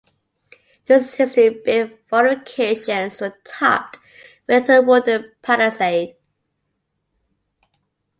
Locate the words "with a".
4.47-4.81